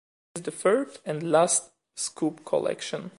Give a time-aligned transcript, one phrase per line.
[0.33, 3.09] It is the third and last "Scoop" collection.